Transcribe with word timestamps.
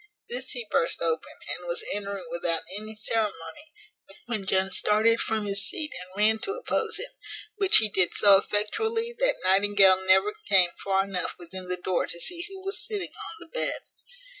This 0.29 0.49
he 0.53 0.65
burst 0.71 0.99
open, 1.03 1.33
and 1.49 1.67
was 1.67 1.83
entering 1.93 2.25
without 2.31 2.63
any 2.75 2.95
ceremony, 2.95 3.71
when 4.25 4.47
Jones 4.47 4.75
started 4.75 5.19
from 5.19 5.45
his 5.45 5.63
seat 5.69 5.93
and 5.93 6.09
ran 6.17 6.39
to 6.39 6.53
oppose 6.53 6.97
him, 6.97 7.11
which 7.57 7.77
he 7.77 7.87
did 7.87 8.15
so 8.15 8.37
effectually, 8.37 9.13
that 9.19 9.35
Nightingale 9.43 10.03
never 10.07 10.33
came 10.49 10.71
far 10.83 11.03
enough 11.03 11.35
within 11.37 11.67
the 11.67 11.77
door 11.77 12.07
to 12.07 12.19
see 12.19 12.41
who 12.49 12.65
was 12.65 12.83
sitting 12.83 13.11
on 13.13 13.35
the 13.41 13.47
bed. 13.49 13.83